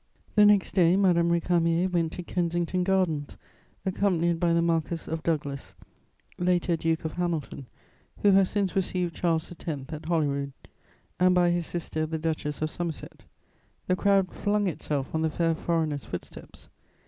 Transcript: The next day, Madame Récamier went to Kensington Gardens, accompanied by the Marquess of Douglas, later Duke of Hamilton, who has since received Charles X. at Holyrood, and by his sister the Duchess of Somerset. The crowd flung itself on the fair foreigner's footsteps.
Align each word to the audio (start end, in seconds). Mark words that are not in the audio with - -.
The 0.33 0.47
next 0.47 0.71
day, 0.73 0.95
Madame 0.95 1.29
Récamier 1.29 1.91
went 1.93 2.13
to 2.13 2.23
Kensington 2.23 2.83
Gardens, 2.83 3.37
accompanied 3.85 4.39
by 4.39 4.51
the 4.51 4.61
Marquess 4.63 5.07
of 5.07 5.21
Douglas, 5.21 5.75
later 6.39 6.75
Duke 6.75 7.05
of 7.05 7.13
Hamilton, 7.13 7.67
who 8.23 8.31
has 8.31 8.49
since 8.49 8.75
received 8.75 9.13
Charles 9.15 9.51
X. 9.51 9.93
at 9.93 10.05
Holyrood, 10.07 10.53
and 11.19 11.35
by 11.35 11.51
his 11.51 11.67
sister 11.67 12.07
the 12.07 12.17
Duchess 12.17 12.63
of 12.63 12.71
Somerset. 12.71 13.25
The 13.85 13.95
crowd 13.95 14.31
flung 14.31 14.65
itself 14.65 15.13
on 15.13 15.21
the 15.21 15.29
fair 15.29 15.53
foreigner's 15.53 16.03
footsteps. 16.05 16.69